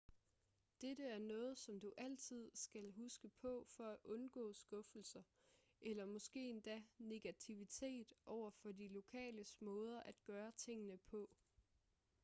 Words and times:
dette 0.81 1.03
er 1.03 1.19
noget 1.19 1.57
som 1.57 1.79
du 1.79 1.93
altid 1.97 2.51
skal 2.53 2.91
huske 2.91 3.29
på 3.29 3.65
for 3.69 3.83
at 3.87 3.97
undgå 4.03 4.53
skuffelser 4.53 5.23
eller 5.81 6.05
måske 6.05 6.49
endda 6.49 6.81
negativitet 6.97 8.13
over 8.25 8.51
de 8.77 8.87
lokales 8.87 9.61
måder 9.61 9.99
at 9.99 10.15
gøre 10.25 10.51
tingene 10.57 10.97
på 10.97 11.29